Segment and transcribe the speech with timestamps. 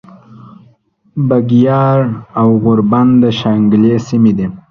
[1.27, 1.99] بګیاړ
[2.39, 4.47] او غوربند د شانګلې سیمې دي